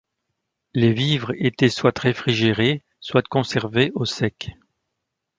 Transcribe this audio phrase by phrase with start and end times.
[0.73, 4.49] Les vivres étaient soit réfrigérés, soit conservés au sec.